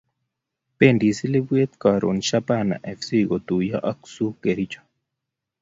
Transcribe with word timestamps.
Bendi 0.83 1.09
silibeet 1.17 1.71
karon 1.83 2.21
shabana 2.27 2.75
fc 2.97 3.09
kotuyo 3.29 3.77
ak 3.91 3.99
Zooo 4.13 4.31
kericho 4.41 4.81